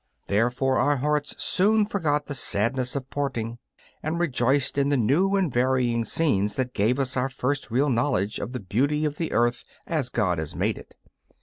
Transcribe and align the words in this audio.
Therefore 0.25 0.79
our 0.79 0.97
hearts 0.97 1.35
soon 1.37 1.85
forgot 1.85 2.25
the 2.25 2.33
sadness 2.33 2.95
of 2.95 3.11
parting, 3.11 3.59
and 4.01 4.17
rejoiced 4.19 4.75
in 4.75 4.89
the 4.89 4.97
new 4.97 5.35
and 5.35 5.53
varying 5.53 6.05
scenes 6.05 6.55
that 6.55 6.73
gave 6.73 6.97
us 6.97 7.15
our 7.15 7.29
first 7.29 7.69
real 7.69 7.91
knowledge 7.91 8.39
of 8.39 8.51
the 8.51 8.59
beauty 8.59 9.05
of 9.05 9.17
the 9.17 9.31
earth 9.31 9.63
as 9.85 10.09
God 10.09 10.39
has 10.39 10.55
made 10.55 10.79
it. 10.79 10.95